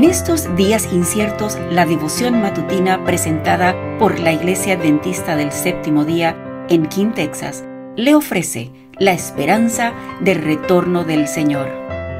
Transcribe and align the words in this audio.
En 0.00 0.08
estos 0.08 0.56
días 0.56 0.90
inciertos, 0.94 1.58
la 1.70 1.84
devoción 1.84 2.40
matutina 2.40 3.04
presentada 3.04 3.98
por 3.98 4.18
la 4.18 4.32
Iglesia 4.32 4.72
Adventista 4.72 5.36
del 5.36 5.52
Séptimo 5.52 6.06
Día 6.06 6.66
en 6.70 6.88
King, 6.88 7.12
Texas, 7.12 7.64
le 7.96 8.14
ofrece 8.14 8.70
la 8.98 9.12
esperanza 9.12 9.92
del 10.22 10.40
retorno 10.40 11.04
del 11.04 11.28
Señor. 11.28 11.68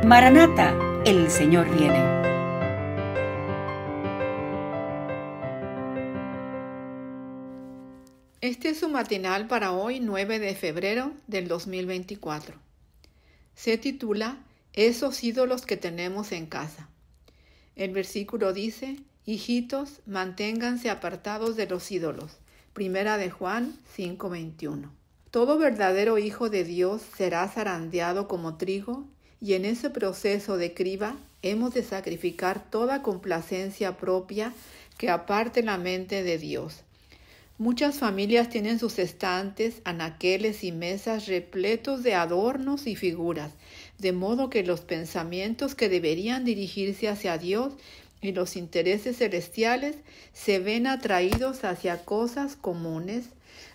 Maranata, 0.04 0.77
el 1.07 1.30
Señor 1.30 1.75
viene. 1.75 2.05
Este 8.43 8.69
es 8.69 8.81
su 8.81 8.91
matinal 8.91 9.47
para 9.47 9.73
hoy, 9.73 10.01
9 10.01 10.39
de 10.39 10.55
febrero 10.55 11.12
del 11.29 11.49
2024. 11.49 12.59
Se 13.55 13.79
titula 13.79 14.37
Esos 14.75 15.25
ídolos 15.25 15.65
que 15.65 15.79
tenemos 15.79 16.33
en 16.33 16.45
casa. 16.45 16.91
El 17.80 17.93
versículo 17.93 18.52
dice, 18.52 18.98
Hijitos, 19.25 20.01
manténganse 20.05 20.91
apartados 20.91 21.57
de 21.57 21.66
los 21.66 21.91
ídolos. 21.91 22.37
Primera 22.75 23.16
de 23.16 23.30
Juan 23.30 23.73
5:21. 23.97 24.91
Todo 25.30 25.57
verdadero 25.57 26.19
hijo 26.19 26.51
de 26.51 26.65
Dios 26.65 27.01
será 27.16 27.48
zarandeado 27.48 28.29
como 28.29 28.59
trigo, 28.59 29.07
y 29.41 29.55
en 29.55 29.65
ese 29.65 29.88
proceso 29.88 30.59
de 30.59 30.74
criba 30.74 31.16
hemos 31.41 31.73
de 31.73 31.83
sacrificar 31.83 32.71
toda 32.71 33.01
complacencia 33.01 33.97
propia 33.97 34.52
que 34.99 35.09
aparte 35.09 35.62
la 35.62 35.79
mente 35.79 36.23
de 36.23 36.37
Dios. 36.37 36.85
Muchas 37.60 37.98
familias 37.98 38.48
tienen 38.48 38.78
sus 38.78 38.98
estantes, 38.98 39.82
anaqueles 39.84 40.64
y 40.64 40.73
mesas 40.73 41.27
repletos 41.27 42.02
de 42.02 42.14
adornos 42.14 42.87
y 42.87 42.96
figuras, 42.96 43.52
de 43.98 44.12
modo 44.12 44.48
que 44.48 44.62
los 44.62 44.80
pensamientos 44.80 45.74
que 45.74 45.91
deberían 45.91 46.46
dirigirse 46.46 47.06
hacia 47.06 47.37
Dios 47.37 47.74
y 48.23 48.32
los 48.32 48.56
intereses 48.56 49.18
celestiales 49.18 49.96
se 50.32 50.59
ven 50.59 50.87
atraídos 50.87 51.65
hacia 51.65 52.02
cosas 52.07 52.57
comunes. 52.57 53.26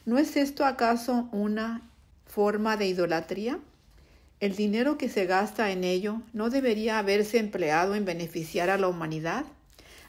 ¿No 0.04 0.18
es 0.18 0.36
esto 0.36 0.66
acaso 0.66 1.30
una 1.32 1.88
forma 2.26 2.78
de 2.78 2.88
idolatría? 2.88 3.60
¿El 4.40 4.56
dinero 4.56 4.98
que 4.98 5.10
se 5.10 5.28
gasta 5.28 5.70
en 5.70 5.84
ello 5.84 6.24
no 6.34 6.50
debería 6.50 6.98
haberse 6.98 7.38
empleado 7.38 7.94
en 7.94 8.04
beneficiar 8.04 8.72
a 8.72 8.80
la 8.80 8.88
humanidad, 8.88 9.46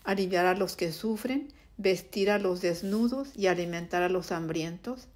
aliviar 0.02 0.46
a 0.46 0.54
los 0.54 0.76
que 0.76 0.92
sufren, 0.92 1.52
vestir 1.76 2.30
a 2.30 2.38
los 2.38 2.60
desnudos 2.60 3.28
y 3.36 3.46
alimentar 3.46 4.02
a 4.02 4.08
los 4.08 4.32
hambrientos? 4.32 5.08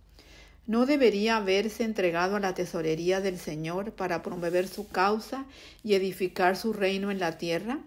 ¿No 0.66 0.86
debería 0.86 1.36
haberse 1.36 1.84
entregado 1.84 2.36
a 2.36 2.40
la 2.40 2.54
tesorería 2.54 3.20
del 3.20 3.38
Señor 3.38 3.92
para 3.92 4.22
promover 4.22 4.68
su 4.68 4.88
causa 4.88 5.46
y 5.82 5.94
edificar 5.94 6.56
su 6.56 6.72
reino 6.72 7.10
en 7.10 7.18
la 7.18 7.38
tierra? 7.38 7.80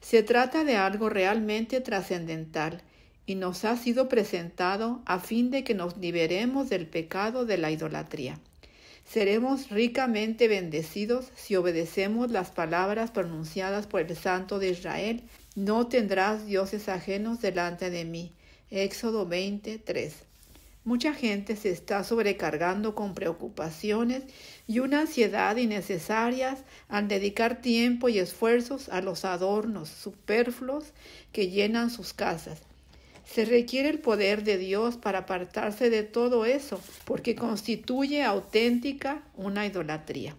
Se 0.00 0.22
trata 0.22 0.64
de 0.64 0.76
algo 0.76 1.08
realmente 1.08 1.80
trascendental 1.80 2.82
y 3.26 3.36
nos 3.36 3.64
ha 3.64 3.76
sido 3.76 4.08
presentado 4.08 5.00
a 5.06 5.18
fin 5.18 5.50
de 5.50 5.64
que 5.64 5.74
nos 5.74 5.96
liberemos 5.96 6.68
del 6.68 6.86
pecado 6.86 7.46
de 7.46 7.56
la 7.56 7.70
idolatría. 7.70 8.38
Seremos 9.04 9.70
ricamente 9.70 10.48
bendecidos 10.48 11.26
si 11.36 11.56
obedecemos 11.56 12.30
las 12.30 12.50
palabras 12.50 13.10
pronunciadas 13.10 13.86
por 13.86 14.00
el 14.00 14.16
Santo 14.16 14.58
de 14.58 14.70
Israel. 14.70 15.22
No 15.54 15.86
tendrás 15.86 16.46
dioses 16.46 16.88
ajenos 16.88 17.40
delante 17.40 17.90
de 17.90 18.04
mí. 18.04 18.32
Éxodo 18.70 19.26
23. 19.26 20.14
Mucha 20.84 21.14
gente 21.14 21.56
se 21.56 21.70
está 21.70 22.04
sobrecargando 22.04 22.94
con 22.94 23.14
preocupaciones 23.14 24.24
y 24.66 24.80
una 24.80 25.00
ansiedad 25.00 25.56
innecesarias 25.56 26.64
al 26.88 27.08
dedicar 27.08 27.62
tiempo 27.62 28.08
y 28.10 28.18
esfuerzos 28.18 28.88
a 28.90 29.00
los 29.00 29.24
adornos 29.24 29.88
superfluos 29.88 30.92
que 31.32 31.48
llenan 31.48 31.90
sus 31.90 32.12
casas. 32.12 32.60
Se 33.24 33.44
requiere 33.44 33.88
el 33.88 33.98
poder 33.98 34.44
de 34.44 34.58
Dios 34.58 34.96
para 34.96 35.20
apartarse 35.20 35.90
de 35.90 36.02
todo 36.02 36.44
eso, 36.44 36.80
porque 37.04 37.34
constituye 37.34 38.22
auténtica 38.22 39.22
una 39.34 39.66
idolatría. 39.66 40.36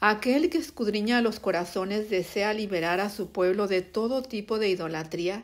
Aquel 0.00 0.48
que 0.48 0.58
escudriña 0.58 1.20
los 1.22 1.40
corazones 1.40 2.08
desea 2.08 2.54
liberar 2.54 3.00
a 3.00 3.10
su 3.10 3.30
pueblo 3.30 3.66
de 3.66 3.82
todo 3.82 4.22
tipo 4.22 4.60
de 4.60 4.68
idolatría, 4.68 5.42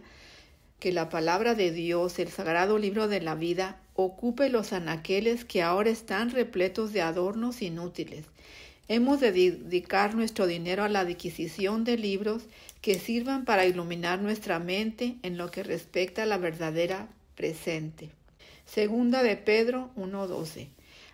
que 0.79 0.93
la 0.93 1.09
palabra 1.09 1.57
de 1.57 1.73
Dios, 1.73 2.19
el 2.21 2.29
sagrado 2.29 2.79
libro 2.79 3.09
de 3.09 3.21
la 3.21 3.35
vida, 3.35 3.81
ocupe 3.95 4.51
los 4.51 4.73
anaqueles 4.73 5.45
que 5.45 5.63
ahora 5.63 5.91
están 5.91 6.31
repletos 6.31 6.93
de 6.93 7.03
adornos 7.03 7.63
inútiles. 7.63 8.27
Hemos 8.87 9.21
de 9.21 9.33
dedicar 9.33 10.15
nuestro 10.15 10.47
dinero 10.47 10.85
a 10.85 10.89
la 10.89 11.01
adquisición 11.01 11.85
de 11.85 11.97
libros 11.97 12.43
que 12.83 12.99
sirvan 12.99 13.47
para 13.47 13.65
iluminar 13.65 14.21
nuestra 14.21 14.59
mente 14.59 15.17
en 15.23 15.39
lo 15.39 15.51
que 15.51 15.63
respecta 15.63 16.25
a 16.25 16.27
la 16.27 16.37
verdadera 16.37 17.09
presente. 17.35 18.11
Segunda 18.67 19.23
de 19.23 19.37
Pedro 19.37 19.91
1.12. 19.97 20.69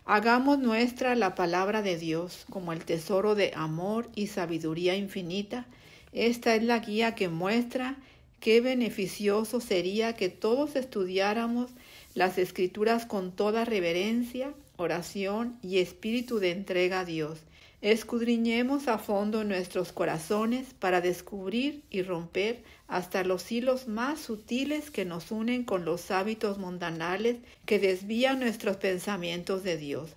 Hagamos 0.04 0.58
nuestra 0.58 1.14
la 1.14 1.36
palabra 1.36 1.82
de 1.82 1.96
Dios 1.96 2.44
como 2.50 2.72
el 2.72 2.84
tesoro 2.84 3.36
de 3.36 3.52
amor 3.54 4.08
y 4.16 4.26
sabiduría 4.26 4.96
infinita. 4.96 5.66
Esta 6.12 6.56
es 6.56 6.64
la 6.64 6.80
guía 6.80 7.14
que 7.14 7.28
muestra 7.28 7.96
Qué 8.40 8.62
beneficioso 8.62 9.60
sería 9.60 10.14
que 10.14 10.30
todos 10.30 10.74
estudiáramos 10.74 11.70
las 12.14 12.38
escrituras 12.38 13.04
con 13.04 13.32
toda 13.32 13.66
reverencia, 13.66 14.54
oración 14.78 15.58
y 15.62 15.78
espíritu 15.78 16.38
de 16.38 16.52
entrega 16.52 17.00
a 17.00 17.04
Dios. 17.04 17.40
Escudriñemos 17.82 18.88
a 18.88 18.98
fondo 18.98 19.42
nuestros 19.42 19.90
corazones 19.90 20.74
para 20.74 21.00
descubrir 21.00 21.82
y 21.88 22.02
romper 22.02 22.62
hasta 22.88 23.24
los 23.24 23.50
hilos 23.50 23.88
más 23.88 24.20
sutiles 24.20 24.90
que 24.90 25.06
nos 25.06 25.30
unen 25.30 25.64
con 25.64 25.86
los 25.86 26.10
hábitos 26.10 26.58
mundanales 26.58 27.38
que 27.64 27.78
desvían 27.78 28.40
nuestros 28.40 28.76
pensamientos 28.76 29.62
de 29.62 29.78
Dios. 29.78 30.10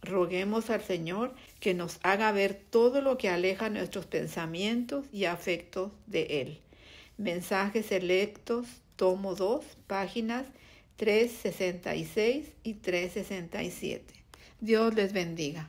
Roguemos 0.00 0.70
al 0.70 0.80
Señor 0.80 1.34
que 1.58 1.74
nos 1.74 1.98
haga 2.04 2.30
ver 2.30 2.54
todo 2.54 3.00
lo 3.00 3.18
que 3.18 3.28
aleja 3.28 3.68
nuestros 3.68 4.06
pensamientos 4.06 5.04
y 5.12 5.24
afectos 5.24 5.90
de 6.06 6.40
Él. 6.42 6.60
Mensajes 7.16 7.86
selectos, 7.86 8.68
tomo 8.94 9.34
2, 9.34 9.64
páginas 9.88 10.46
366 10.94 12.46
y 12.62 12.74
367. 12.74 14.14
Dios 14.60 14.94
les 14.94 15.12
bendiga. 15.12 15.68